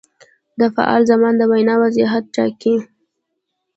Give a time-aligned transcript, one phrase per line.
[0.59, 2.75] د فعل زمان د وینا وضاحت ټاکي.